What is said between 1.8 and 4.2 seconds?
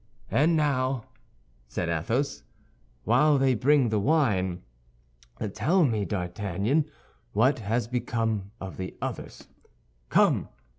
Athos, "while they bring the